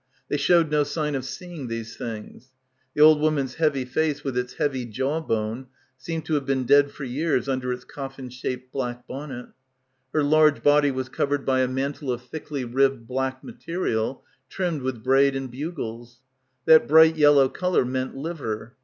[0.29, 2.53] They showed no sign of seeing these things.
[2.95, 6.45] The old woman's heavy— 125— PILGRIMAGE face with its heavy jaw bone seemed to have
[6.47, 9.49] been dead for years under its coffin shaped black bonnet.
[10.11, 15.03] Her large body was covered by a mantle of thickly ribbed black material trimmed with
[15.03, 16.19] braid and bugles.
[16.65, 18.77] That bright yellow colour meant liver.